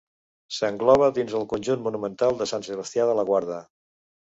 [0.59, 3.65] S'engloba dins el Conjunt Monumental de Sant Sebastià de la Guarda.